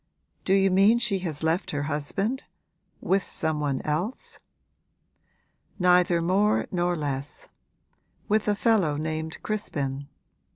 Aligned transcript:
'Do 0.45 0.53
you 0.55 0.71
mean 0.71 0.97
she 0.97 1.19
has 1.19 1.43
left 1.43 1.69
her 1.69 1.83
husband 1.83 2.45
with 3.01 3.21
some 3.21 3.59
one 3.59 3.83
else?' 3.83 4.39
'Neither 5.77 6.23
more 6.23 6.65
nor 6.71 6.95
less; 6.95 7.49
with 8.27 8.47
a 8.47 8.55
fellow 8.55 8.97
named 8.97 9.37
Crispin. 9.43 10.07